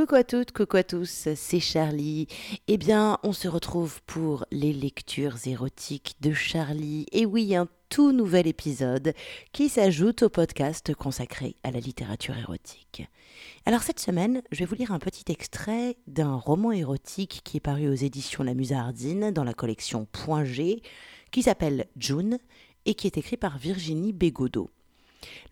Coucou 0.00 0.14
à 0.14 0.24
toutes, 0.24 0.52
coucou 0.52 0.78
à 0.78 0.82
tous, 0.82 1.28
c'est 1.34 1.60
Charlie. 1.60 2.26
Eh 2.68 2.78
bien, 2.78 3.18
on 3.22 3.34
se 3.34 3.48
retrouve 3.48 4.00
pour 4.06 4.46
les 4.50 4.72
lectures 4.72 5.36
érotiques 5.46 6.14
de 6.22 6.32
Charlie. 6.32 7.04
Et 7.12 7.26
oui, 7.26 7.54
un 7.54 7.68
tout 7.90 8.10
nouvel 8.10 8.46
épisode 8.46 9.12
qui 9.52 9.68
s'ajoute 9.68 10.22
au 10.22 10.30
podcast 10.30 10.94
consacré 10.94 11.54
à 11.64 11.70
la 11.70 11.80
littérature 11.80 12.38
érotique. 12.38 13.06
Alors 13.66 13.82
cette 13.82 14.00
semaine, 14.00 14.40
je 14.50 14.60
vais 14.60 14.64
vous 14.64 14.74
lire 14.74 14.92
un 14.92 15.00
petit 15.00 15.30
extrait 15.30 15.98
d'un 16.06 16.34
roman 16.34 16.72
érotique 16.72 17.42
qui 17.44 17.58
est 17.58 17.60
paru 17.60 17.86
aux 17.86 17.92
éditions 17.92 18.42
La 18.42 18.54
Musardine 18.54 19.32
dans 19.32 19.44
la 19.44 19.52
collection 19.52 20.06
Point 20.10 20.44
G, 20.44 20.80
qui 21.30 21.42
s'appelle 21.42 21.88
June 21.98 22.38
et 22.86 22.94
qui 22.94 23.06
est 23.06 23.18
écrit 23.18 23.36
par 23.36 23.58
Virginie 23.58 24.14
Bégodeau. 24.14 24.70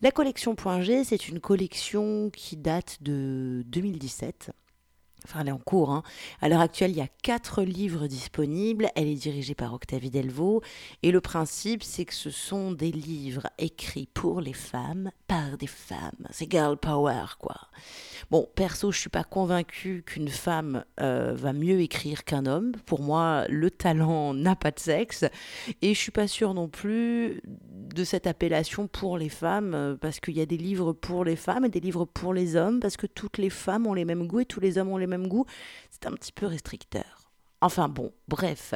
La 0.03 0.11
collection 0.11 0.57
G, 0.81 1.05
c'est 1.05 1.29
une 1.29 1.41
collection 1.41 2.31
qui 2.31 2.57
date 2.57 2.99
de 3.03 3.63
2017. 3.67 4.53
Enfin, 5.25 5.41
elle 5.41 5.49
est 5.49 5.53
en 5.53 5.59
cours. 5.59 5.91
Hein. 5.91 6.03
À 6.41 6.49
l'heure 6.49 6.61
actuelle, 6.61 6.93
il 6.93 6.97
y 6.97 7.03
a 7.03 7.09
quatre 7.23 7.63
livres 7.63 8.07
disponibles. 8.07 8.89
Elle 8.95 9.09
est 9.09 9.15
dirigée 9.15 9.55
par 9.55 9.75
Octavie 9.75 10.11
Delvaux. 10.11 10.63
Et 11.03 11.11
le 11.11 11.21
principe, 11.21 11.83
c'est 11.83 12.05
que 12.05 12.15
ce 12.15 12.31
sont 12.31 12.73
des 12.73 12.93
livres 12.93 13.49
écrits 13.59 14.09
pour 14.15 14.41
les 14.41 14.53
femmes, 14.53 15.11
par 15.27 15.59
des 15.59 15.67
femmes. 15.67 16.27
C'est 16.31 16.51
girl 16.51 16.77
power, 16.77 17.25
quoi. 17.39 17.57
Bon, 18.31 18.49
perso, 18.55 18.93
je 18.93 19.01
suis 19.01 19.11
pas 19.11 19.25
convaincue 19.25 20.03
qu'une 20.07 20.29
femme 20.29 20.85
euh, 21.01 21.35
va 21.35 21.53
mieux 21.53 21.81
écrire 21.81 22.25
qu'un 22.25 22.47
homme. 22.47 22.73
Pour 22.87 23.03
moi, 23.03 23.47
le 23.49 23.71
talent 23.71 24.35
n'a 24.35 24.55
pas 24.55 24.71
de 24.71 24.79
sexe. 24.79 25.25
Et 25.83 25.95
je 25.95 25.99
suis 25.99 26.13
pas 26.13 26.29
sûre 26.29 26.55
non 26.55 26.69
plus 26.69 27.43
de 27.95 28.05
cette 28.05 28.27
appellation 28.27 28.87
pour 28.87 29.19
les 29.19 29.29
femmes, 29.29 29.75
euh, 29.75 29.97
parce 29.97 30.21
qu'il 30.21 30.37
y 30.37 30.41
a 30.41 30.47
des 30.47 30.57
livres 30.57 30.93
pour 30.93 31.25
les 31.25 31.37
femmes 31.37 31.65
et 31.65 31.69
des 31.69 31.81
livres 31.81 32.05
pour 32.05 32.35
les 32.35 32.57
hommes, 32.57 32.81
parce 32.81 32.97
que 32.97 33.07
toutes 33.07 33.39
les 33.39 33.51
femmes 33.51 33.87
ont 33.87 33.95
les 33.95 34.05
mêmes 34.05 34.27
goûts 34.27 34.41
et 34.41 34.47
tous 34.47 34.61
les 34.61 34.79
hommes 34.79 34.89
ont 34.89 34.97
les 34.97 35.07
mêmes 35.07 35.29
goûts. 35.29 35.47
C'est 35.91 36.07
un 36.07 36.13
petit 36.13 36.33
peu 36.33 36.47
restricteur. 36.47 37.31
Enfin 37.61 37.89
bon, 37.89 38.13
bref. 38.29 38.75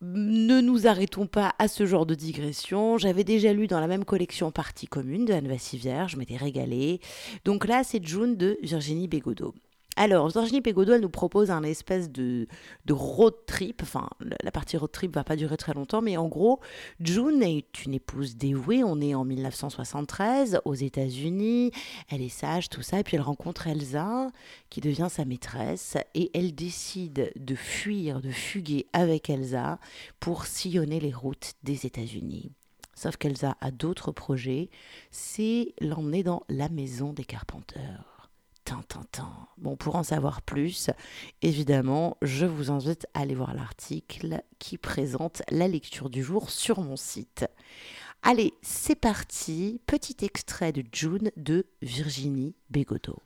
Ne 0.00 0.60
nous 0.60 0.88
arrêtons 0.88 1.28
pas 1.28 1.54
à 1.60 1.68
ce 1.68 1.86
genre 1.86 2.06
de 2.06 2.16
digression. 2.16 2.98
J'avais 2.98 3.22
déjà 3.22 3.52
lu 3.52 3.68
dans 3.68 3.78
la 3.78 3.86
même 3.86 4.04
collection 4.04 4.50
Partie 4.50 4.86
commune 4.86 5.24
de 5.24 5.32
Anne 5.32 5.46
Vassivière, 5.46 6.08
je 6.08 6.16
m'étais 6.16 6.36
régalée. 6.36 7.00
Donc 7.44 7.66
là, 7.66 7.84
c'est 7.84 8.04
June 8.04 8.36
de 8.36 8.58
Virginie 8.62 9.06
Bégodeau. 9.06 9.54
Alors, 9.96 10.28
Virginie 10.30 10.62
Pégodeau, 10.62 10.94
elle 10.94 11.02
nous 11.02 11.10
propose 11.10 11.50
un 11.50 11.62
espèce 11.62 12.10
de, 12.10 12.46
road 12.88 13.34
trip. 13.46 13.82
Enfin, 13.82 14.08
la 14.42 14.50
partie 14.50 14.78
road 14.78 14.90
trip 14.90 15.14
va 15.14 15.22
pas 15.22 15.36
durer 15.36 15.58
très 15.58 15.74
longtemps, 15.74 16.00
mais 16.00 16.16
en 16.16 16.28
gros, 16.28 16.60
June 17.00 17.42
est 17.42 17.84
une 17.84 17.92
épouse 17.92 18.36
dévouée. 18.36 18.82
On 18.82 19.02
est 19.02 19.14
en 19.14 19.24
1973 19.24 20.60
aux 20.64 20.74
États-Unis. 20.74 21.72
Elle 22.08 22.22
est 22.22 22.30
sage, 22.30 22.70
tout 22.70 22.80
ça. 22.80 23.00
Et 23.00 23.04
puis 23.04 23.16
elle 23.16 23.22
rencontre 23.22 23.66
Elsa, 23.66 24.28
qui 24.70 24.80
devient 24.80 25.08
sa 25.10 25.26
maîtresse. 25.26 25.98
Et 26.14 26.30
elle 26.32 26.54
décide 26.54 27.30
de 27.36 27.54
fuir, 27.54 28.22
de 28.22 28.30
fuguer 28.30 28.86
avec 28.94 29.28
Elsa 29.28 29.78
pour 30.20 30.46
sillonner 30.46 31.00
les 31.00 31.12
routes 31.12 31.52
des 31.64 31.84
États-Unis. 31.84 32.50
Sauf 32.94 33.16
qu'Elsa 33.16 33.56
a 33.60 33.70
d'autres 33.70 34.12
projets. 34.12 34.70
C'est 35.10 35.74
l'emmener 35.80 36.22
dans 36.22 36.44
la 36.48 36.70
maison 36.70 37.12
des 37.12 37.24
Carpenteurs. 37.24 38.11
Bon, 39.58 39.76
pour 39.76 39.96
en 39.96 40.02
savoir 40.02 40.42
plus, 40.42 40.90
évidemment, 41.42 42.16
je 42.22 42.46
vous 42.46 42.70
invite 42.70 43.06
à 43.14 43.20
aller 43.20 43.34
voir 43.34 43.54
l'article 43.54 44.42
qui 44.58 44.78
présente 44.78 45.42
la 45.50 45.68
lecture 45.68 46.10
du 46.10 46.22
jour 46.22 46.50
sur 46.50 46.80
mon 46.80 46.96
site. 46.96 47.46
Allez, 48.22 48.54
c'est 48.62 48.94
parti. 48.94 49.80
Petit 49.86 50.16
extrait 50.24 50.72
de 50.72 50.84
June 50.92 51.30
de 51.36 51.66
Virginie 51.82 52.54
Bégodeau. 52.70 53.18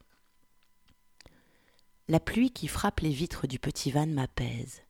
La 2.08 2.20
pluie 2.20 2.50
qui 2.50 2.68
frappe 2.68 3.00
les 3.00 3.10
vitres 3.10 3.46
du 3.46 3.58
petit 3.58 3.90
van 3.90 4.06
m'apaise. 4.06 4.82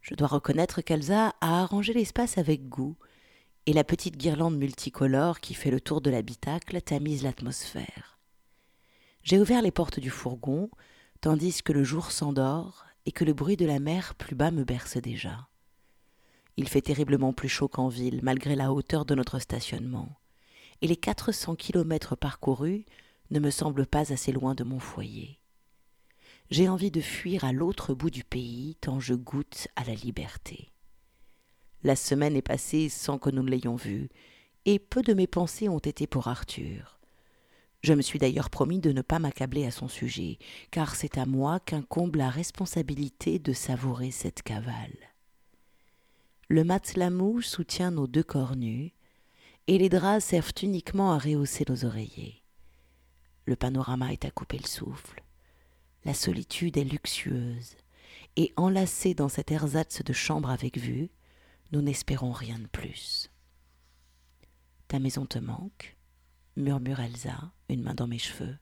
Je 0.00 0.14
dois 0.14 0.28
reconnaître 0.28 0.82
qu'Elsa 0.82 1.34
a 1.40 1.62
arrangé 1.62 1.92
l'espace 1.92 2.38
avec 2.38 2.68
goût, 2.68 2.96
et 3.66 3.72
la 3.72 3.84
petite 3.84 4.16
guirlande 4.16 4.58
multicolore 4.58 5.40
qui 5.40 5.54
fait 5.54 5.70
le 5.70 5.80
tour 5.80 6.00
de 6.00 6.10
l'habitacle 6.10 6.80
tamise 6.82 7.22
l'atmosphère. 7.22 8.11
J'ai 9.22 9.38
ouvert 9.38 9.62
les 9.62 9.70
portes 9.70 10.00
du 10.00 10.10
fourgon, 10.10 10.68
tandis 11.20 11.62
que 11.62 11.72
le 11.72 11.84
jour 11.84 12.10
s'endort 12.10 12.84
et 13.06 13.12
que 13.12 13.24
le 13.24 13.32
bruit 13.32 13.56
de 13.56 13.66
la 13.66 13.78
mer 13.78 14.14
plus 14.16 14.34
bas 14.34 14.50
me 14.50 14.64
berce 14.64 14.96
déjà. 14.96 15.48
Il 16.56 16.68
fait 16.68 16.82
terriblement 16.82 17.32
plus 17.32 17.48
chaud 17.48 17.68
qu'en 17.68 17.88
ville, 17.88 18.20
malgré 18.22 18.56
la 18.56 18.72
hauteur 18.72 19.04
de 19.04 19.14
notre 19.14 19.38
stationnement, 19.38 20.18
et 20.80 20.88
les 20.88 20.96
quatre 20.96 21.32
cents 21.32 21.54
kilomètres 21.54 22.16
parcourus 22.16 22.84
ne 23.30 23.38
me 23.38 23.50
semblent 23.50 23.86
pas 23.86 24.12
assez 24.12 24.32
loin 24.32 24.54
de 24.54 24.64
mon 24.64 24.80
foyer. 24.80 25.38
J'ai 26.50 26.68
envie 26.68 26.90
de 26.90 27.00
fuir 27.00 27.44
à 27.44 27.52
l'autre 27.52 27.94
bout 27.94 28.10
du 28.10 28.24
pays 28.24 28.76
tant 28.80 29.00
je 29.00 29.14
goûte 29.14 29.68
à 29.76 29.84
la 29.84 29.94
liberté. 29.94 30.72
La 31.84 31.96
semaine 31.96 32.36
est 32.36 32.42
passée 32.42 32.88
sans 32.88 33.18
que 33.18 33.30
nous 33.30 33.42
ne 33.42 33.50
l'ayons 33.50 33.76
vu, 33.76 34.10
et 34.64 34.78
peu 34.78 35.02
de 35.02 35.14
mes 35.14 35.26
pensées 35.26 35.68
ont 35.68 35.78
été 35.78 36.06
pour 36.06 36.28
Arthur. 36.28 37.01
Je 37.82 37.94
me 37.94 38.02
suis 38.02 38.20
d'ailleurs 38.20 38.48
promis 38.48 38.78
de 38.78 38.92
ne 38.92 39.02
pas 39.02 39.18
m'accabler 39.18 39.66
à 39.66 39.72
son 39.72 39.88
sujet, 39.88 40.38
car 40.70 40.94
c'est 40.94 41.18
à 41.18 41.26
moi 41.26 41.58
qu'incombe 41.58 42.14
la 42.14 42.30
responsabilité 42.30 43.40
de 43.40 43.52
savourer 43.52 44.12
cette 44.12 44.42
cavale. 44.42 44.96
Le 46.48 46.62
matelas 46.62 47.10
mou 47.10 47.42
soutient 47.42 47.90
nos 47.90 48.06
deux 48.06 48.22
corps 48.22 48.54
nus, 48.54 48.92
et 49.66 49.78
les 49.78 49.88
draps 49.88 50.24
servent 50.24 50.52
uniquement 50.62 51.12
à 51.12 51.18
rehausser 51.18 51.64
nos 51.68 51.84
oreillers. 51.84 52.42
Le 53.46 53.56
panorama 53.56 54.12
est 54.12 54.24
à 54.24 54.30
couper 54.30 54.58
le 54.58 54.68
souffle. 54.68 55.22
La 56.04 56.14
solitude 56.14 56.76
est 56.76 56.84
luxueuse, 56.84 57.74
et 58.36 58.52
enlacés 58.56 59.14
dans 59.14 59.28
cet 59.28 59.50
ersatz 59.50 60.04
de 60.04 60.12
chambre 60.12 60.50
avec 60.50 60.78
vue, 60.78 61.10
nous 61.72 61.82
n'espérons 61.82 62.32
rien 62.32 62.60
de 62.60 62.66
plus. 62.68 63.28
Ta 64.86 65.00
maison 65.00 65.26
te 65.26 65.38
manque 65.38 65.96
murmure 66.56 67.00
Elsa, 67.00 67.50
une 67.72 67.82
main 67.82 67.94
dans 67.94 68.06
mes 68.06 68.18
cheveux. 68.18 68.56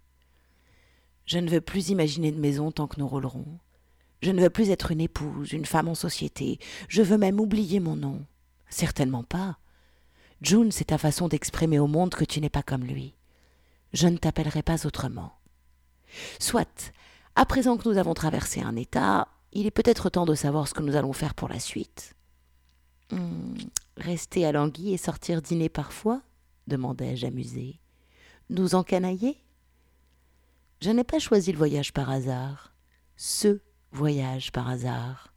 Je 1.26 1.38
ne 1.38 1.50
veux 1.50 1.60
plus 1.60 1.91
imaginer 1.91 2.32
de 2.32 2.41
maison 2.41 2.72
tant 2.72 2.87
que 2.87 2.98
nous 2.98 3.06
roulerons. 3.06 3.59
Je 4.22 4.31
ne 4.31 4.41
veux 4.41 4.50
plus 4.50 4.71
être 4.71 4.91
une 4.91 5.00
épouse, 5.00 5.53
une 5.53 5.65
femme 5.65 5.88
en 5.88 5.94
société. 5.94 6.59
Je 6.88 7.03
veux 7.03 7.19
même 7.19 7.41
oublier 7.41 7.81
mon 7.81 7.97
nom. 7.97 8.26
Certainement 8.69 9.25
pas. 9.25 9.59
June, 10.43 10.72
c'est 10.72 10.87
ta 10.87 10.98
façon 10.98 11.28
d'exprimer 11.28 11.78
au 11.78 11.87
monde 11.87 12.15
que 12.15 12.25
tu 12.25 12.41
n'es 12.41 12.50
pas 12.50 12.62
comme 12.62 12.84
lui. 12.84 13.15
Je 13.93 14.09
ne 14.09 14.16
t'appellerai 14.16 14.62
pas 14.62 14.87
autrement. 14.87 15.34
Soit, 16.38 16.92
à 17.37 17.47
présent 17.47 17.77
que 17.77 17.88
nous 17.88 17.98
avons 17.98 18.15
traversé 18.15 18.60
un 18.60 18.77
état, 18.77 19.28
il 19.53 19.66
est 19.66 19.71
peut-être 19.71 20.10
temps 20.10 20.27
de 20.27 20.34
savoir 20.34 20.69
ce 20.69 20.75
que 20.75 20.82
nous 20.82 20.97
allons 20.97 21.12
faire 21.12 21.34
pour 21.34 21.48
la 21.48 21.59
suite. 21.59 22.15
Hmm, 23.10 23.54
rester 23.97 24.47
à 24.47 24.53
Languille 24.53 24.94
et 24.94 24.98
sortir 24.98 25.42
dîner 25.42 25.69
parfois? 25.69 26.22
demandai-je 26.66 27.27
amusé. 27.27 27.81
Nous 28.53 28.75
encanailler? 28.75 29.37
Je 30.81 30.91
n'ai 30.91 31.05
pas 31.05 31.21
choisi 31.21 31.53
le 31.53 31.59
voyage 31.59 31.93
par 31.93 32.11
hasard. 32.11 32.75
Ce 33.16 33.61
voyage 33.93 34.50
par 34.50 34.69
hasard. 34.69 35.33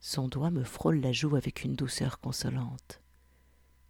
Son 0.00 0.26
doigt 0.26 0.50
me 0.50 0.64
frôle 0.64 0.98
la 0.98 1.12
joue 1.12 1.36
avec 1.36 1.62
une 1.62 1.76
douceur 1.76 2.18
consolante. 2.18 3.00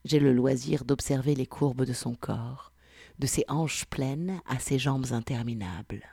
J'ai 0.04 0.20
le 0.20 0.34
loisir 0.34 0.84
d'observer 0.84 1.34
les 1.34 1.46
courbes 1.46 1.86
de 1.86 1.94
son 1.94 2.14
corps, 2.14 2.70
de 3.18 3.26
ses 3.26 3.46
hanches 3.48 3.86
pleines 3.86 4.42
à 4.46 4.58
ses 4.58 4.78
jambes 4.78 5.06
interminables. 5.12 6.04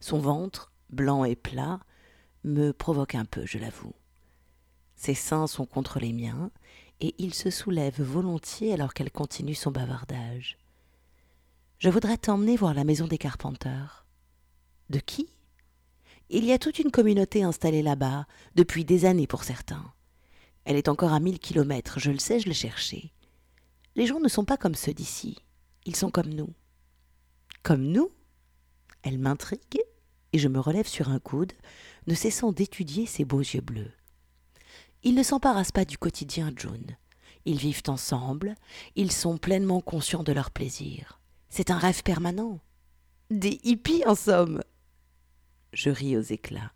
Son 0.00 0.18
ventre, 0.18 0.72
blanc 0.88 1.22
et 1.22 1.36
plat, 1.36 1.78
me 2.42 2.72
provoque 2.72 3.14
un 3.14 3.24
peu, 3.24 3.46
je 3.46 3.58
l'avoue. 3.58 3.94
Ses 4.96 5.14
seins 5.14 5.46
sont 5.46 5.64
contre 5.64 6.00
les 6.00 6.12
miens, 6.12 6.50
et 6.98 7.14
il 7.18 7.34
se 7.34 7.50
soulève 7.50 8.02
volontiers 8.02 8.72
alors 8.72 8.94
qu'elle 8.94 9.12
continue 9.12 9.54
son 9.54 9.70
bavardage. 9.70 10.58
Je 11.80 11.88
voudrais 11.88 12.18
t'emmener 12.18 12.58
voir 12.58 12.74
la 12.74 12.84
maison 12.84 13.06
des 13.06 13.16
Carpenteurs. 13.16 14.04
De 14.90 14.98
qui? 14.98 15.30
Il 16.28 16.44
y 16.44 16.52
a 16.52 16.58
toute 16.58 16.78
une 16.78 16.90
communauté 16.90 17.42
installée 17.42 17.80
là-bas, 17.80 18.26
depuis 18.54 18.84
des 18.84 19.06
années 19.06 19.26
pour 19.26 19.44
certains. 19.44 19.90
Elle 20.66 20.76
est 20.76 20.88
encore 20.90 21.14
à 21.14 21.20
mille 21.20 21.38
kilomètres, 21.38 21.98
je 21.98 22.10
le 22.10 22.18
sais, 22.18 22.38
je 22.38 22.48
l'ai 22.48 22.54
cherchée. 22.54 23.14
Les 23.96 24.06
gens 24.06 24.20
ne 24.20 24.28
sont 24.28 24.44
pas 24.44 24.58
comme 24.58 24.74
ceux 24.74 24.92
d'ici, 24.92 25.38
ils 25.86 25.96
sont 25.96 26.10
comme 26.10 26.28
nous. 26.28 26.52
Comme 27.62 27.86
nous? 27.86 28.10
Elle 29.02 29.18
m'intrigue, 29.18 29.80
et 30.34 30.38
je 30.38 30.48
me 30.48 30.60
relève 30.60 30.86
sur 30.86 31.08
un 31.08 31.18
coude, 31.18 31.54
ne 32.06 32.14
cessant 32.14 32.52
d'étudier 32.52 33.06
ses 33.06 33.24
beaux 33.24 33.40
yeux 33.40 33.62
bleus. 33.62 33.92
Ils 35.02 35.14
ne 35.14 35.22
s'embarrassent 35.22 35.72
pas 35.72 35.86
du 35.86 35.96
quotidien, 35.96 36.52
June. 36.54 36.98
Ils 37.46 37.56
vivent 37.56 37.84
ensemble, 37.88 38.54
ils 38.96 39.12
sont 39.12 39.38
pleinement 39.38 39.80
conscients 39.80 40.24
de 40.24 40.32
leur 40.32 40.50
plaisir. 40.50 41.19
C'est 41.50 41.70
un 41.70 41.78
rêve 41.78 42.02
permanent. 42.02 42.60
Des 43.30 43.60
hippies, 43.64 44.04
en 44.06 44.14
somme. 44.14 44.62
Je 45.72 45.90
ris 45.90 46.16
aux 46.16 46.22
éclats. 46.22 46.72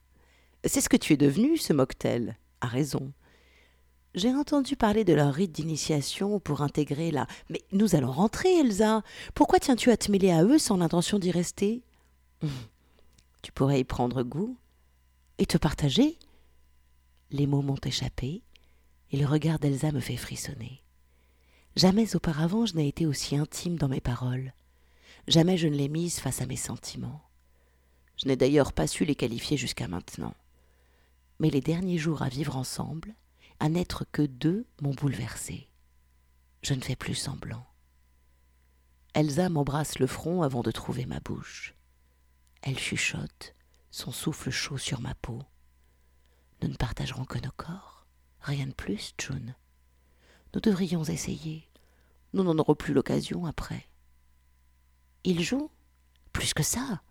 C'est 0.65 0.81
ce 0.81 0.89
que 0.89 0.97
tu 0.97 1.13
es 1.13 1.17
devenu, 1.17 1.57
se 1.57 1.73
moque-t-elle. 1.73 2.37
A 2.61 2.67
raison. 2.67 3.13
J'ai 4.15 4.33
entendu 4.33 4.77
parler 4.77 5.05
de 5.05 5.13
leur 5.13 5.35
rite 5.35 5.53
d'initiation 5.53 6.39
pour 6.39 6.63
intégrer 6.63 7.11
la. 7.11 7.27
Mais 7.51 7.63
nous 7.73 7.95
allons 7.97 8.13
rentrer, 8.13 8.61
Elsa. 8.61 9.03
Pourquoi 9.35 9.59
tiens-tu 9.59 9.91
à 9.91 9.97
te 9.97 10.11
mêler 10.11 10.31
à 10.31 10.45
eux 10.45 10.59
sans 10.59 10.77
l'intention 10.77 11.19
d'y 11.19 11.31
rester? 11.31 11.83
Tu 13.43 13.53
pourrais 13.53 13.81
y 13.81 13.85
prendre 13.85 14.23
goût 14.23 14.57
et 15.39 15.47
te 15.47 15.59
partager 15.59 16.19
Les 17.31 17.47
mots 17.47 17.63
m'ont 17.63 17.81
échappé 17.85 18.43
et 19.11 19.17
le 19.17 19.27
regard 19.27 19.59
d'Elsa 19.59 19.93
me 19.93 20.01
fait 20.01 20.17
frissonner. 20.17 20.83
Jamais 21.77 22.17
auparavant 22.17 22.67
je 22.67 22.75
n'ai 22.75 22.89
été 22.89 23.05
aussi 23.05 23.37
intime 23.37 23.77
dans 23.77 23.89
mes 23.89 24.01
paroles. 24.01 24.55
Jamais 25.27 25.57
je 25.57 25.69
ne 25.69 25.77
l'ai 25.77 25.89
mise 25.89 26.19
face 26.19 26.43
à 26.43 26.47
mes 26.47 26.57
sentiments. 26.57 27.23
Je 28.17 28.29
n'ai 28.29 28.37
d'ailleurs 28.37 28.73
pas 28.73 28.87
su 28.87 29.05
les 29.05 29.15
qualifier 29.15 29.57
jusqu'à 29.57 29.89
maintenant. 29.89 30.35
Mais 31.41 31.51
les 31.51 31.61
derniers 31.61 31.99
jours 31.99 32.23
à 32.23 32.29
vivre 32.29 32.57
ensemble, 32.57 33.15
à 33.59 33.69
n'être 33.69 34.05
que 34.13 34.23
deux, 34.23 34.67
m'ont 34.83 34.95
bouleversé. 34.95 35.69
Je 36.63 36.75
ne 36.75 36.81
fais 36.81 36.97
plus 36.97 37.15
semblant. 37.15 37.67
Elsa 39.15 39.49
m'embrasse 39.49 39.99
le 39.99 40.07
front 40.07 40.43
avant 40.43 40.63
de 40.63 40.71
trouver 40.71 41.07
ma 41.07 41.21
bouche. 41.21 41.75
Elle 42.63 42.79
chuchote, 42.79 43.55
son 43.91 44.13
souffle 44.13 44.51
chaud 44.51 44.79
sur 44.79 45.01
ma 45.01 45.15
peau. 45.15 45.43
Nous 46.63 46.69
ne 46.69 46.77
partagerons 46.77 47.25
que 47.25 47.39
nos 47.39 47.53
corps, 47.57 48.07
rien 48.41 48.67
de 48.67 48.73
plus, 48.73 49.15
June. 49.19 49.55
Nous 50.55 50.61
devrions 50.61 51.05
essayer. 51.05 51.69
Nous 52.33 52.43
n'en 52.43 52.59
aurons 52.59 52.75
plus 52.75 52.95
l'occasion 52.95 53.47
après. 53.47 53.89
Ils 55.25 55.43
jouent 55.43 55.71
Plus 56.33 56.53
que 56.53 56.63
ça. 56.63 57.03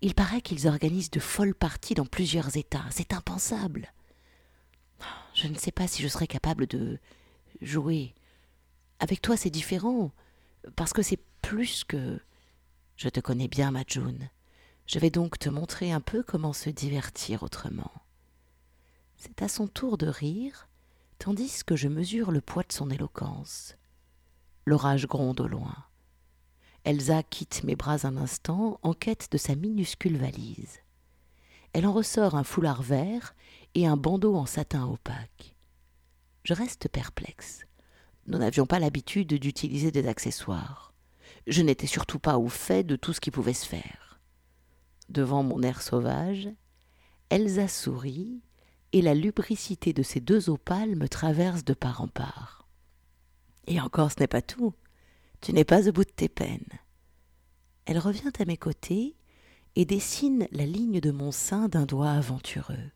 Il 0.00 0.14
paraît 0.14 0.42
qu'ils 0.42 0.68
organisent 0.68 1.10
de 1.10 1.20
folles 1.20 1.54
parties 1.54 1.94
dans 1.94 2.06
plusieurs 2.06 2.56
États. 2.56 2.84
C'est 2.90 3.12
impensable. 3.12 3.92
Je 5.34 5.48
ne 5.48 5.56
sais 5.56 5.72
pas 5.72 5.88
si 5.88 6.02
je 6.02 6.08
serais 6.08 6.26
capable 6.26 6.66
de 6.66 6.98
jouer. 7.60 8.14
Avec 9.00 9.20
toi, 9.20 9.36
c'est 9.36 9.50
différent, 9.50 10.12
parce 10.76 10.92
que 10.92 11.02
c'est 11.02 11.20
plus 11.42 11.84
que. 11.84 12.20
Je 12.96 13.08
te 13.08 13.20
connais 13.20 13.48
bien, 13.48 13.70
ma 13.70 13.82
June. 13.86 14.30
Je 14.86 14.98
vais 14.98 15.10
donc 15.10 15.38
te 15.38 15.48
montrer 15.48 15.92
un 15.92 16.00
peu 16.00 16.22
comment 16.22 16.52
se 16.52 16.70
divertir 16.70 17.42
autrement. 17.42 17.92
C'est 19.16 19.42
à 19.42 19.48
son 19.48 19.66
tour 19.66 19.98
de 19.98 20.06
rire, 20.06 20.68
tandis 21.18 21.64
que 21.64 21.76
je 21.76 21.88
mesure 21.88 22.30
le 22.30 22.40
poids 22.40 22.62
de 22.62 22.72
son 22.72 22.90
éloquence. 22.90 23.76
L'orage 24.64 25.06
gronde 25.06 25.40
au 25.40 25.48
loin. 25.48 25.87
Elsa 26.88 27.22
quitte 27.22 27.64
mes 27.64 27.76
bras 27.76 28.06
un 28.06 28.16
instant 28.16 28.80
en 28.82 28.94
quête 28.94 29.28
de 29.30 29.36
sa 29.36 29.54
minuscule 29.54 30.16
valise. 30.16 30.78
Elle 31.74 31.86
en 31.86 31.92
ressort 31.92 32.34
un 32.34 32.44
foulard 32.44 32.80
vert 32.80 33.34
et 33.74 33.86
un 33.86 33.98
bandeau 33.98 34.34
en 34.34 34.46
satin 34.46 34.86
opaque. 34.86 35.54
Je 36.44 36.54
reste 36.54 36.88
perplexe. 36.88 37.66
Nous 38.26 38.38
n'avions 38.38 38.64
pas 38.64 38.78
l'habitude 38.78 39.34
d'utiliser 39.34 39.90
des 39.90 40.08
accessoires. 40.08 40.94
Je 41.46 41.60
n'étais 41.60 41.86
surtout 41.86 42.18
pas 42.18 42.38
au 42.38 42.48
fait 42.48 42.84
de 42.84 42.96
tout 42.96 43.12
ce 43.12 43.20
qui 43.20 43.30
pouvait 43.30 43.52
se 43.52 43.66
faire. 43.66 44.18
Devant 45.10 45.42
mon 45.42 45.60
air 45.60 45.82
sauvage, 45.82 46.48
Elsa 47.28 47.68
sourit 47.68 48.40
et 48.94 49.02
la 49.02 49.12
lubricité 49.12 49.92
de 49.92 50.02
ses 50.02 50.20
deux 50.20 50.48
opales 50.48 50.96
me 50.96 51.06
traverse 51.06 51.66
de 51.66 51.74
part 51.74 52.00
en 52.00 52.08
part. 52.08 52.66
Et 53.66 53.78
encore 53.78 54.10
ce 54.10 54.20
n'est 54.20 54.26
pas 54.26 54.40
tout. 54.40 54.72
Tu 55.40 55.52
n'es 55.52 55.64
pas 55.64 55.88
au 55.88 55.92
bout 55.92 56.04
de 56.04 56.10
tes 56.10 56.28
peines. 56.28 56.78
Elle 57.86 57.98
revient 57.98 58.32
à 58.38 58.44
mes 58.44 58.56
côtés 58.56 59.16
et 59.76 59.84
dessine 59.84 60.48
la 60.50 60.66
ligne 60.66 61.00
de 61.00 61.10
mon 61.10 61.30
sein 61.30 61.68
d'un 61.68 61.86
doigt 61.86 62.10
aventureux. 62.10 62.90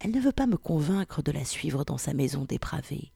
Elle 0.00 0.10
ne 0.10 0.20
veut 0.20 0.32
pas 0.32 0.46
me 0.46 0.56
convaincre 0.56 1.22
de 1.22 1.32
la 1.32 1.44
suivre 1.44 1.84
dans 1.84 1.98
sa 1.98 2.12
maison 2.12 2.44
dépravée. 2.44 3.12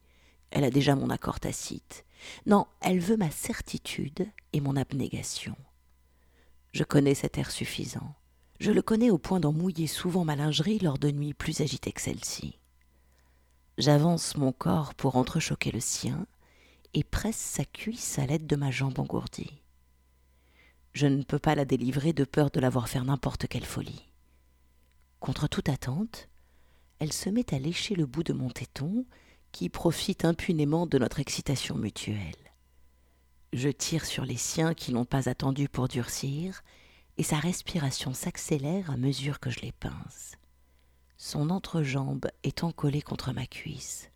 Elle 0.50 0.64
a 0.64 0.70
déjà 0.70 0.94
mon 0.94 1.10
accord 1.10 1.40
tacite. 1.40 2.04
Non, 2.46 2.66
elle 2.80 3.00
veut 3.00 3.16
ma 3.16 3.30
certitude 3.30 4.26
et 4.52 4.60
mon 4.60 4.76
abnégation. 4.76 5.56
Je 6.72 6.84
connais 6.84 7.14
cet 7.14 7.38
air 7.38 7.50
suffisant. 7.50 8.14
Je 8.58 8.70
le 8.70 8.82
connais 8.82 9.10
au 9.10 9.18
point 9.18 9.40
d'en 9.40 9.52
mouiller 9.52 9.86
souvent 9.86 10.24
ma 10.24 10.36
lingerie 10.36 10.78
lors 10.78 10.98
de 10.98 11.10
nuits 11.10 11.34
plus 11.34 11.60
agitées 11.60 11.92
que 11.92 12.00
celle-ci. 12.00 12.58
J'avance 13.76 14.36
mon 14.36 14.52
corps 14.52 14.94
pour 14.94 15.16
entrechoquer 15.16 15.70
le 15.70 15.80
sien 15.80 16.26
et 16.96 17.04
presse 17.04 17.36
sa 17.36 17.66
cuisse 17.66 18.18
à 18.18 18.24
l'aide 18.24 18.46
de 18.46 18.56
ma 18.56 18.70
jambe 18.70 18.98
engourdie. 18.98 19.60
Je 20.94 21.06
ne 21.06 21.22
peux 21.22 21.38
pas 21.38 21.54
la 21.54 21.66
délivrer 21.66 22.14
de 22.14 22.24
peur 22.24 22.50
de 22.50 22.58
l'avoir 22.58 22.88
faire 22.88 23.04
n'importe 23.04 23.46
quelle 23.48 23.66
folie. 23.66 24.08
Contre 25.20 25.46
toute 25.46 25.68
attente, 25.68 26.30
elle 26.98 27.12
se 27.12 27.28
met 27.28 27.52
à 27.54 27.58
lécher 27.58 27.96
le 27.96 28.06
bout 28.06 28.22
de 28.22 28.32
mon 28.32 28.48
téton, 28.48 29.04
qui 29.52 29.68
profite 29.68 30.24
impunément 30.24 30.86
de 30.86 30.96
notre 30.96 31.20
excitation 31.20 31.76
mutuelle. 31.76 32.34
Je 33.52 33.68
tire 33.68 34.06
sur 34.06 34.24
les 34.24 34.38
siens 34.38 34.72
qui 34.72 34.94
n'ont 34.94 35.04
pas 35.04 35.28
attendu 35.28 35.68
pour 35.68 35.88
durcir, 35.88 36.62
et 37.18 37.22
sa 37.22 37.38
respiration 37.38 38.14
s'accélère 38.14 38.90
à 38.90 38.96
mesure 38.96 39.38
que 39.38 39.50
je 39.50 39.60
les 39.60 39.72
pince. 39.72 40.38
Son 41.18 41.50
entrejambe 41.50 42.30
est 42.42 42.64
encollée 42.64 43.02
contre 43.02 43.32
ma 43.34 43.46
cuisse. 43.46 44.10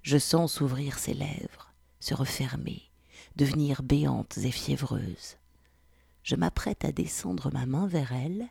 Je 0.00 0.16
sens 0.16 0.54
s'ouvrir 0.54 0.98
ses 0.98 1.12
lèvres, 1.12 1.69
se 2.00 2.14
refermer, 2.14 2.82
devenir 3.36 3.82
béantes 3.82 4.38
et 4.38 4.50
fiévreuses. 4.50 5.36
Je 6.22 6.36
m'apprête 6.36 6.84
à 6.84 6.92
descendre 6.92 7.50
ma 7.52 7.66
main 7.66 7.86
vers 7.86 8.12
elle. 8.12 8.48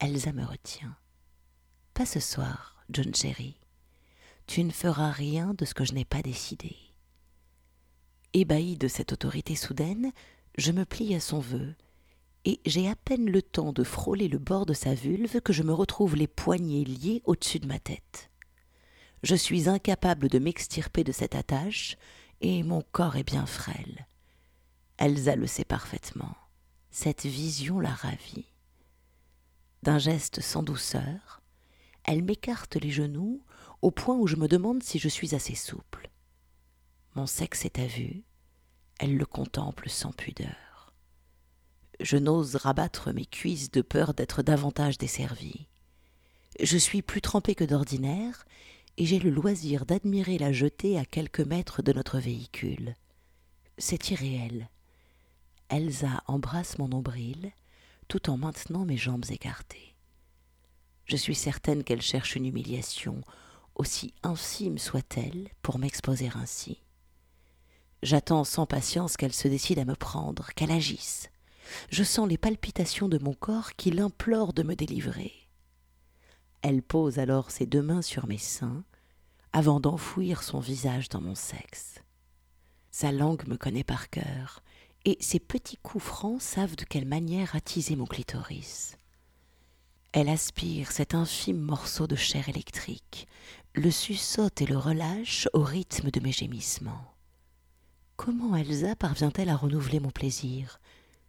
Elsa 0.00 0.32
me 0.32 0.44
retient. 0.44 0.96
Pas 1.94 2.06
ce 2.06 2.20
soir, 2.20 2.84
John 2.90 3.14
Cherry. 3.14 3.56
Tu 4.46 4.64
ne 4.64 4.70
feras 4.70 5.10
rien 5.10 5.54
de 5.54 5.64
ce 5.64 5.74
que 5.74 5.84
je 5.84 5.92
n'ai 5.92 6.04
pas 6.04 6.22
décidé. 6.22 6.76
Ébahi 8.34 8.76
de 8.76 8.88
cette 8.88 9.12
autorité 9.12 9.54
soudaine, 9.54 10.10
je 10.58 10.72
me 10.72 10.84
plie 10.84 11.14
à 11.14 11.20
son 11.20 11.38
vœu, 11.38 11.74
et 12.44 12.60
j'ai 12.66 12.88
à 12.88 12.96
peine 12.96 13.30
le 13.30 13.42
temps 13.42 13.72
de 13.72 13.84
frôler 13.84 14.28
le 14.28 14.38
bord 14.38 14.66
de 14.66 14.74
sa 14.74 14.94
vulve 14.94 15.40
que 15.40 15.52
je 15.52 15.62
me 15.62 15.72
retrouve 15.72 16.16
les 16.16 16.26
poignets 16.26 16.84
liés 16.84 17.22
au-dessus 17.24 17.60
de 17.60 17.68
ma 17.68 17.78
tête. 17.78 18.30
Je 19.22 19.36
suis 19.36 19.68
incapable 19.68 20.28
de 20.28 20.40
m'extirper 20.40 21.04
de 21.04 21.12
cette 21.12 21.36
attache, 21.36 21.96
et 22.42 22.64
mon 22.64 22.82
corps 22.82 23.16
est 23.16 23.24
bien 23.24 23.46
frêle. 23.46 24.06
Elsa 24.98 25.36
le 25.36 25.46
sait 25.46 25.64
parfaitement. 25.64 26.36
Cette 26.90 27.24
vision 27.24 27.80
la 27.80 27.94
ravit. 27.94 28.52
D'un 29.82 29.98
geste 29.98 30.40
sans 30.40 30.62
douceur, 30.62 31.40
elle 32.04 32.22
m'écarte 32.22 32.76
les 32.76 32.90
genoux 32.90 33.42
au 33.80 33.90
point 33.90 34.16
où 34.16 34.26
je 34.26 34.36
me 34.36 34.48
demande 34.48 34.82
si 34.82 34.98
je 34.98 35.08
suis 35.08 35.34
assez 35.34 35.54
souple. 35.54 36.10
Mon 37.14 37.26
sexe 37.26 37.64
est 37.64 37.78
à 37.78 37.86
vue, 37.86 38.24
elle 38.98 39.16
le 39.16 39.26
contemple 39.26 39.88
sans 39.88 40.12
pudeur. 40.12 40.92
Je 42.00 42.16
n'ose 42.16 42.56
rabattre 42.56 43.12
mes 43.12 43.26
cuisses 43.26 43.70
de 43.70 43.82
peur 43.82 44.14
d'être 44.14 44.42
davantage 44.42 44.98
desservie. 44.98 45.68
Je 46.60 46.76
suis 46.76 47.02
plus 47.02 47.20
trempé 47.20 47.54
que 47.54 47.64
d'ordinaire, 47.64 48.44
et 48.98 49.06
j'ai 49.06 49.18
le 49.18 49.30
loisir 49.30 49.86
d'admirer 49.86 50.38
la 50.38 50.52
jetée 50.52 50.98
à 50.98 51.04
quelques 51.04 51.40
mètres 51.40 51.82
de 51.82 51.92
notre 51.92 52.18
véhicule. 52.18 52.94
C'est 53.78 54.10
irréel. 54.10 54.68
Elsa 55.68 56.22
embrasse 56.26 56.78
mon 56.78 56.88
nombril 56.88 57.52
tout 58.08 58.28
en 58.28 58.36
maintenant 58.36 58.84
mes 58.84 58.98
jambes 58.98 59.24
écartées. 59.30 59.94
Je 61.06 61.16
suis 61.16 61.34
certaine 61.34 61.82
qu'elle 61.82 62.02
cherche 62.02 62.36
une 62.36 62.46
humiliation, 62.46 63.22
aussi 63.74 64.12
infime 64.22 64.78
soit-elle, 64.78 65.48
pour 65.62 65.78
m'exposer 65.78 66.30
ainsi. 66.34 66.82
J'attends 68.02 68.44
sans 68.44 68.66
patience 68.66 69.16
qu'elle 69.16 69.32
se 69.32 69.48
décide 69.48 69.78
à 69.78 69.84
me 69.84 69.94
prendre, 69.94 70.48
qu'elle 70.54 70.70
agisse. 70.70 71.30
Je 71.90 72.02
sens 72.02 72.28
les 72.28 72.38
palpitations 72.38 73.08
de 73.08 73.18
mon 73.18 73.32
corps 73.32 73.74
qui 73.76 73.90
l'implore 73.90 74.52
de 74.52 74.62
me 74.62 74.74
délivrer. 74.74 75.32
Elle 76.62 76.82
pose 76.82 77.18
alors 77.18 77.50
ses 77.50 77.66
deux 77.66 77.82
mains 77.82 78.02
sur 78.02 78.26
mes 78.26 78.38
seins, 78.38 78.84
avant 79.52 79.80
d'enfouir 79.80 80.42
son 80.42 80.60
visage 80.60 81.08
dans 81.08 81.20
mon 81.20 81.34
sexe. 81.34 81.96
Sa 82.90 83.10
langue 83.10 83.46
me 83.48 83.56
connaît 83.56 83.84
par 83.84 84.10
cœur, 84.10 84.62
et 85.04 85.18
ses 85.20 85.40
petits 85.40 85.76
coups 85.76 86.04
francs 86.04 86.40
savent 86.40 86.76
de 86.76 86.84
quelle 86.84 87.06
manière 87.06 87.56
attiser 87.56 87.96
mon 87.96 88.06
clitoris. 88.06 88.96
Elle 90.12 90.28
aspire 90.28 90.92
cet 90.92 91.14
infime 91.14 91.58
morceau 91.60 92.06
de 92.06 92.16
chair 92.16 92.48
électrique, 92.48 93.26
le 93.74 93.90
suçote 93.90 94.60
et 94.60 94.66
le 94.66 94.76
relâche 94.76 95.48
au 95.54 95.62
rythme 95.62 96.10
de 96.10 96.20
mes 96.20 96.32
gémissements. 96.32 97.12
Comment 98.16 98.54
Elsa 98.54 98.94
parvient-elle 98.94 99.48
à 99.48 99.56
renouveler 99.56 99.98
mon 99.98 100.10
plaisir? 100.10 100.80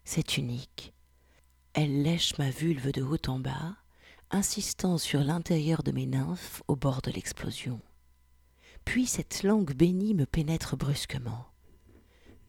C'est 0.03 0.37
unique. 0.37 0.93
Elle 1.73 2.03
lèche 2.03 2.37
ma 2.37 2.51
vulve 2.51 2.91
de 2.91 3.01
haut 3.01 3.17
en 3.27 3.39
bas, 3.39 3.77
insistant 4.33 4.97
sur 4.97 5.23
l'intérieur 5.23 5.83
de 5.83 5.91
mes 5.91 6.07
nymphes 6.07 6.63
au 6.67 6.75
bord 6.75 7.01
de 7.01 7.11
l'explosion. 7.11 7.79
Puis 8.83 9.05
cette 9.05 9.43
langue 9.43 9.73
bénie 9.73 10.13
me 10.13 10.25
pénètre 10.25 10.75
brusquement. 10.75 11.45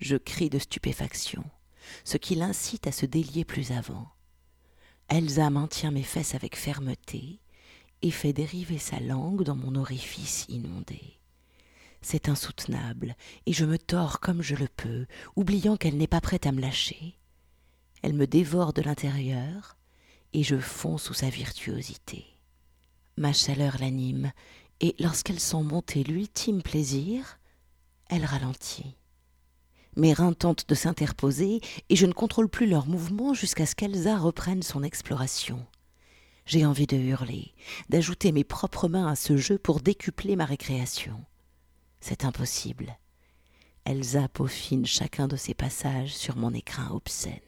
Je 0.00 0.17
crie 0.17 0.50
de 0.50 0.59
stupéfaction, 0.59 1.45
ce 2.05 2.17
qui 2.17 2.35
l'incite 2.35 2.87
à 2.87 2.93
se 2.93 3.07
délier 3.07 3.45
plus 3.45 3.71
avant. 3.71 4.09
Elsa 5.09 5.50
maintient 5.50 5.91
mes 5.91 6.03
fesses 6.03 6.35
avec 6.35 6.57
fermeté 6.57 7.41
et 8.03 8.11
fait 8.11 8.33
dériver 8.33 8.79
sa 8.79 8.99
langue 8.99 9.43
dans 9.43 9.57
mon 9.57 9.75
orifice 9.75 10.47
inondé. 10.49 11.21
C'est 12.00 12.29
insoutenable, 12.29 13.14
et 13.47 13.53
je 13.53 13.64
me 13.64 13.79
tords 13.79 14.21
comme 14.21 14.43
je 14.43 14.57
le 14.57 14.69
peux, 14.69 15.07
oubliant 15.37 15.76
qu'elle 15.76 15.97
n'est 15.97 16.07
pas 16.07 16.21
prête 16.21 16.47
à 16.47 16.53
me 16.53 16.61
lâcher. 16.61 17.19
Elle 18.03 18.14
me 18.14 18.26
dévore 18.26 18.73
de 18.73 18.83
l'intérieur, 18.83 19.79
et 20.35 20.43
je 20.43 20.59
fonds 20.59 20.99
sous 20.99 21.14
sa 21.14 21.31
virtuosité. 21.31 22.26
Ma 23.17 23.33
chaleur 23.33 23.79
l'anime, 23.79 24.33
et 24.81 24.95
lorsqu'elle 24.99 25.41
sent 25.41 25.62
monter 25.62 26.03
l'ultime 26.03 26.62
plaisir, 26.62 27.38
elle 28.11 28.25
ralentit. 28.25 28.97
Mes 29.97 30.12
reins 30.12 30.33
tentent 30.33 30.69
de 30.69 30.75
s'interposer, 30.75 31.61
et 31.88 31.97
je 31.97 32.07
ne 32.07 32.12
contrôle 32.12 32.49
plus 32.49 32.67
leurs 32.67 32.88
mouvements 32.88 33.33
jusqu'à 33.33 33.64
ce 33.64 33.76
qu'Elsa 33.76 34.19
reprenne 34.19 34.62
son 34.62 34.83
exploration. 34.83 35.64
J'ai 36.47 36.67
envie 36.67 36.88
de 36.88 36.97
hurler, 36.97 37.55
d'ajouter 37.88 38.33
mes 38.33 38.45
propres 38.45 38.88
mains 38.88 39.07
à 39.07 39.14
ce 39.14 39.37
jeu 39.37 39.57
pour 39.57 39.81
décupler 39.81 40.35
ma 40.35 40.45
récréation. 40.45 41.25
C'est 42.00 42.25
impossible. 42.25 42.99
Elsa 43.85 44.29
peaufine 44.29 44.85
chacun 44.85 45.29
de 45.29 45.37
ses 45.37 45.55
passages 45.55 46.14
sur 46.14 46.37
mon 46.37 46.53
écrin 46.53 46.91
obscène. 46.91 47.41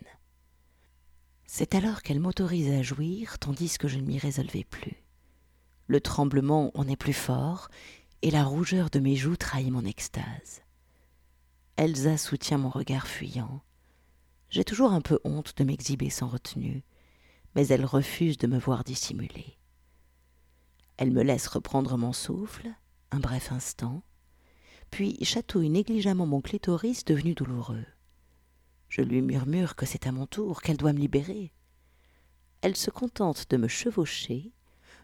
C'est 1.46 1.74
alors 1.74 2.02
qu'elle 2.02 2.20
m'autorise 2.20 2.70
à 2.70 2.82
jouir 2.82 3.38
tandis 3.38 3.78
que 3.78 3.88
je 3.88 3.98
ne 3.98 4.06
m'y 4.06 4.18
résolvais 4.18 4.64
plus. 4.64 5.04
Le 5.86 6.00
tremblement 6.00 6.72
en 6.74 6.88
est 6.88 6.96
plus 6.96 7.12
fort, 7.12 7.68
et 8.22 8.30
la 8.30 8.44
rougeur 8.44 8.90
de 8.90 8.98
mes 8.98 9.14
joues 9.14 9.36
trahit 9.36 9.70
mon 9.70 9.84
extase. 9.84 10.62
Elsa 11.76 12.16
soutient 12.16 12.58
mon 12.58 12.70
regard 12.70 13.06
fuyant. 13.06 13.62
J'ai 14.50 14.64
toujours 14.64 14.92
un 14.92 15.00
peu 15.00 15.20
honte 15.24 15.56
de 15.56 15.64
m'exhiber 15.64 16.10
sans 16.10 16.26
retenue, 16.26 16.82
mais 17.54 17.68
elle 17.68 17.84
refuse 17.84 18.38
de 18.38 18.46
me 18.46 18.58
voir 18.58 18.82
dissimuler. 18.82 19.58
Elle 20.96 21.12
me 21.12 21.22
laisse 21.22 21.46
reprendre 21.46 21.96
mon 21.96 22.12
souffle, 22.12 22.68
un 23.10 23.20
bref 23.20 23.52
instant, 23.52 24.02
puis 24.90 25.22
chatouille 25.22 25.70
négligemment 25.70 26.26
mon 26.26 26.40
clitoris 26.40 27.04
devenu 27.04 27.34
douloureux. 27.34 27.84
Je 28.88 29.02
lui 29.02 29.22
murmure 29.22 29.76
que 29.76 29.86
c'est 29.86 30.06
à 30.06 30.12
mon 30.12 30.26
tour, 30.26 30.62
qu'elle 30.62 30.76
doit 30.76 30.92
me 30.92 30.98
libérer. 30.98 31.52
Elle 32.60 32.76
se 32.76 32.90
contente 32.90 33.50
de 33.50 33.56
me 33.56 33.68
chevaucher, 33.68 34.52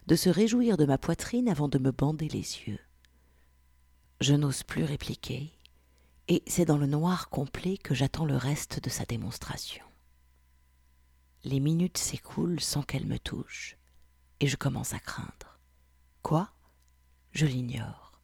de 0.07 0.15
se 0.15 0.29
réjouir 0.29 0.77
de 0.77 0.85
ma 0.85 0.97
poitrine 0.97 1.49
avant 1.49 1.67
de 1.67 1.77
me 1.77 1.91
bander 1.91 2.27
les 2.27 2.39
yeux. 2.39 2.79
Je 4.21 4.33
n'ose 4.33 4.63
plus 4.63 4.83
répliquer, 4.83 5.51
et 6.27 6.43
c'est 6.47 6.65
dans 6.65 6.77
le 6.77 6.87
noir 6.87 7.29
complet 7.29 7.77
que 7.77 7.93
j'attends 7.93 8.25
le 8.25 8.37
reste 8.37 8.83
de 8.83 8.89
sa 8.89 9.05
démonstration. 9.05 9.85
Les 11.43 11.59
minutes 11.59 11.97
s'écoulent 11.97 12.61
sans 12.61 12.83
qu'elle 12.83 13.05
me 13.05 13.19
touche, 13.19 13.77
et 14.39 14.47
je 14.47 14.55
commence 14.55 14.93
à 14.93 14.99
craindre. 14.99 15.59
Quoi? 16.21 16.53
Je 17.31 17.45
l'ignore. 17.45 18.21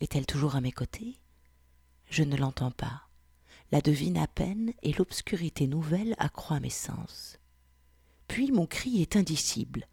Est-elle 0.00 0.26
toujours 0.26 0.56
à 0.56 0.60
mes 0.60 0.72
côtés? 0.72 1.20
Je 2.08 2.22
ne 2.22 2.36
l'entends 2.36 2.70
pas, 2.70 3.07
la 3.70 3.80
devine 3.80 4.18
à 4.18 4.26
peine, 4.26 4.72
et 4.82 4.92
l'obscurité 4.92 5.66
nouvelle 5.66 6.14
accroît 6.18 6.60
mes 6.60 6.70
sens. 6.70 7.38
Puis 8.26 8.52
mon 8.52 8.66
cri 8.66 9.02
est 9.02 9.16
indicible. 9.16 9.86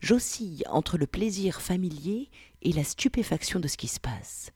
J'oscille 0.00 0.64
entre 0.68 0.98
le 0.98 1.06
plaisir 1.06 1.60
familier 1.60 2.30
et 2.62 2.72
la 2.72 2.84
stupéfaction 2.84 3.60
de 3.60 3.68
ce 3.68 3.76
qui 3.76 3.88
se 3.88 4.00
passe. 4.00 4.50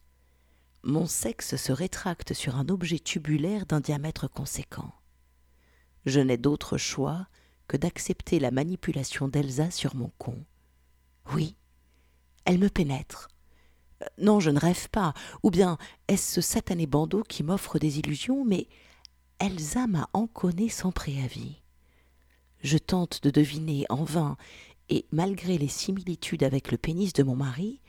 Mon 0.83 1.05
sexe 1.05 1.55
se 1.55 1.71
rétracte 1.71 2.33
sur 2.33 2.55
un 2.55 2.69
objet 2.69 2.99
tubulaire 2.99 3.65
d'un 3.65 3.79
diamètre 3.79 4.29
conséquent. 4.29 4.93
Je 6.05 6.19
n'ai 6.19 6.37
d'autre 6.37 6.77
choix 6.77 7.27
que 7.67 7.77
d'accepter 7.77 8.39
la 8.39 8.51
manipulation 8.51 9.27
d'Elsa 9.27 9.71
sur 9.71 9.95
mon 9.95 10.11
con. 10.17 10.45
Oui, 11.33 11.57
elle 12.45 12.59
me 12.59 12.69
pénètre. 12.69 13.27
Non, 14.17 14.39
je 14.39 14.51
ne 14.51 14.59
rêve 14.59 14.89
pas, 14.89 15.13
ou 15.43 15.49
bien 15.49 15.77
est-ce 16.07 16.35
ce 16.35 16.41
satané 16.41 16.85
bandeau 16.85 17.23
qui 17.23 17.43
m'offre 17.43 17.79
des 17.79 17.99
illusions, 17.99 18.45
mais 18.45 18.67
Elsa 19.39 19.87
m'a 19.87 20.09
enconné 20.13 20.69
sans 20.69 20.91
préavis. 20.91 21.61
Je 22.61 22.77
tente 22.77 23.23
de 23.23 23.29
deviner 23.29 23.85
en 23.89 24.03
vain, 24.03 24.37
et 24.89 25.05
malgré 25.11 25.57
les 25.57 25.67
similitudes 25.67 26.43
avec 26.43 26.71
le 26.71 26.77
pénis 26.77 27.13
de 27.13 27.23
mon 27.23 27.35
mari, 27.35 27.81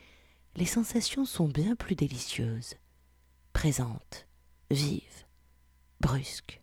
les 0.55 0.65
sensations 0.65 1.25
sont 1.25 1.47
bien 1.47 1.75
plus 1.75 1.95
délicieuses, 1.95 2.75
présentes, 3.53 4.27
vives, 4.69 5.25
brusques. 6.01 6.61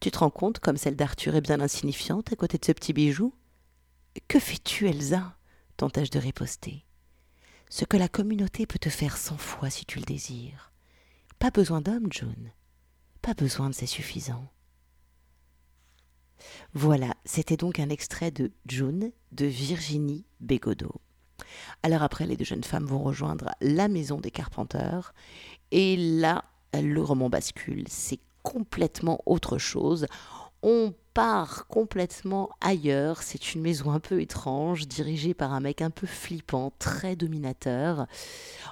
Tu 0.00 0.10
te 0.10 0.18
rends 0.18 0.30
compte 0.30 0.60
comme 0.60 0.76
celle 0.76 0.96
d'Arthur 0.96 1.34
est 1.34 1.40
bien 1.40 1.60
insignifiante 1.60 2.32
à 2.32 2.36
côté 2.36 2.58
de 2.58 2.64
ce 2.64 2.72
petit 2.72 2.92
bijou? 2.92 3.34
Que 4.28 4.38
fais-tu, 4.38 4.88
Elsa? 4.88 5.36
tentai-je 5.76 6.10
de 6.10 6.18
riposter. 6.18 6.85
Ce 7.68 7.84
que 7.84 7.96
la 7.96 8.08
communauté 8.08 8.66
peut 8.66 8.78
te 8.78 8.88
faire 8.88 9.16
cent 9.16 9.36
fois 9.36 9.70
si 9.70 9.84
tu 9.84 9.98
le 9.98 10.04
désires. 10.04 10.72
Pas 11.38 11.50
besoin 11.50 11.80
d'homme, 11.80 12.12
June. 12.12 12.52
Pas 13.22 13.34
besoin 13.34 13.70
de 13.70 13.74
c'est 13.74 13.86
suffisant. 13.86 14.48
Voilà, 16.74 17.14
c'était 17.24 17.56
donc 17.56 17.80
un 17.80 17.88
extrait 17.88 18.30
de 18.30 18.52
June 18.66 19.10
de 19.32 19.46
Virginie 19.46 20.24
Bégodeau. 20.40 21.00
Alors 21.82 22.02
après, 22.02 22.26
les 22.26 22.36
deux 22.36 22.44
jeunes 22.44 22.64
femmes 22.64 22.86
vont 22.86 23.02
rejoindre 23.02 23.50
la 23.60 23.88
maison 23.88 24.20
des 24.20 24.30
Carpenteurs. 24.30 25.12
Et 25.70 25.96
là, 25.96 26.44
le 26.74 27.02
roman 27.02 27.28
bascule. 27.28 27.84
C'est 27.88 28.20
complètement 28.42 29.20
autre 29.26 29.58
chose. 29.58 30.06
On 30.68 30.92
part 31.14 31.68
complètement 31.68 32.50
ailleurs. 32.60 33.22
C'est 33.22 33.54
une 33.54 33.62
maison 33.62 33.92
un 33.92 34.00
peu 34.00 34.20
étrange, 34.20 34.88
dirigée 34.88 35.32
par 35.32 35.52
un 35.52 35.60
mec 35.60 35.80
un 35.80 35.90
peu 35.90 36.08
flippant, 36.08 36.72
très 36.80 37.14
dominateur. 37.14 38.08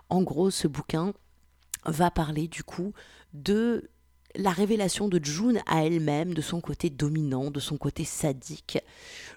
En 0.09 0.23
gros, 0.23 0.51
ce 0.51 0.67
bouquin 0.67 1.13
va 1.87 2.11
parler 2.11 2.49
du 2.49 2.65
coup 2.65 2.95
de 3.33 3.89
la 4.37 4.51
révélation 4.51 5.09
de 5.09 5.23
June 5.23 5.61
à 5.67 5.85
elle-même, 5.85 6.35
de 6.35 6.41
son 6.41 6.61
côté 6.61 6.91
dominant, 6.91 7.51
de 7.51 7.61
son 7.61 7.77
côté 7.77 8.05
sadique. 8.05 8.79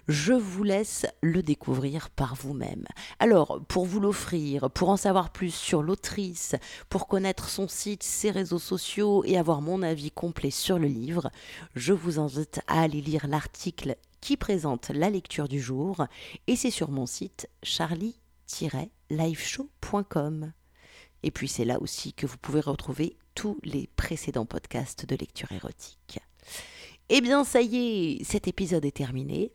Je 0.08 0.32
vous 0.32 0.64
laisse 0.64 1.06
le 1.22 1.42
découvrir 1.42 2.10
par 2.10 2.34
vous-même. 2.34 2.84
Alors, 3.18 3.60
pour 3.68 3.84
vous 3.84 4.00
l'offrir, 4.00 4.70
pour 4.70 4.88
en 4.88 4.96
savoir 4.96 5.30
plus 5.30 5.54
sur 5.54 5.82
l'autrice, 5.82 6.56
pour 6.88 7.06
connaître 7.06 7.48
son 7.48 7.68
site, 7.68 8.02
ses 8.02 8.30
réseaux 8.30 8.58
sociaux 8.58 9.22
et 9.24 9.36
avoir 9.36 9.60
mon 9.60 9.82
avis 9.82 10.10
complet 10.10 10.50
sur 10.50 10.78
le 10.78 10.88
livre, 10.88 11.30
je 11.74 11.92
vous 11.92 12.18
invite 12.18 12.60
à 12.66 12.82
aller 12.82 13.00
lire 13.00 13.28
l'article 13.28 13.96
qui 14.20 14.36
présente 14.36 14.90
la 14.90 15.10
lecture 15.10 15.48
du 15.48 15.60
jour 15.60 16.06
et 16.46 16.56
c'est 16.56 16.70
sur 16.70 16.90
mon 16.90 17.06
site 17.06 17.48
charlie-liveshow.com. 17.62 20.52
Et 21.22 21.30
puis 21.30 21.48
c'est 21.48 21.64
là 21.64 21.80
aussi 21.80 22.12
que 22.12 22.26
vous 22.26 22.38
pouvez 22.38 22.60
retrouver 22.60 23.16
tous 23.34 23.58
les 23.62 23.88
précédents 23.96 24.46
podcasts 24.46 25.06
de 25.06 25.16
lecture 25.16 25.50
érotique. 25.52 26.20
Eh 27.08 27.20
bien 27.20 27.44
ça 27.44 27.60
y 27.62 27.76
est, 27.76 28.24
cet 28.24 28.48
épisode 28.48 28.84
est 28.84 28.96
terminé. 28.96 29.52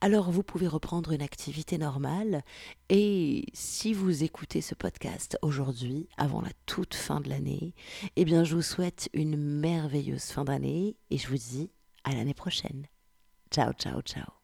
Alors 0.00 0.30
vous 0.30 0.42
pouvez 0.42 0.68
reprendre 0.68 1.12
une 1.12 1.22
activité 1.22 1.78
normale 1.78 2.42
et 2.88 3.44
si 3.52 3.92
vous 3.92 4.22
écoutez 4.22 4.60
ce 4.60 4.74
podcast 4.74 5.36
aujourd'hui, 5.42 6.08
avant 6.16 6.40
la 6.40 6.52
toute 6.66 6.94
fin 6.94 7.20
de 7.20 7.28
l'année, 7.28 7.74
eh 8.16 8.24
bien 8.24 8.44
je 8.44 8.54
vous 8.54 8.62
souhaite 8.62 9.08
une 9.12 9.36
merveilleuse 9.36 10.24
fin 10.26 10.44
d'année 10.44 10.96
et 11.10 11.18
je 11.18 11.28
vous 11.28 11.38
dis 11.38 11.70
à 12.04 12.14
l'année 12.14 12.34
prochaine. 12.34 12.86
Ciao, 13.50 13.72
ciao, 13.72 14.00
ciao. 14.02 14.43